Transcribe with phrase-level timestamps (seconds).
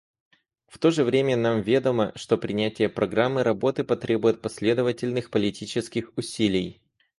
[0.65, 6.81] В то же время нам ведомо, что принятие программы работы потребует последовательных политических усилий.